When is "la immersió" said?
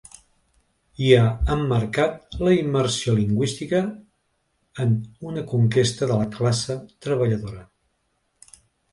2.45-3.13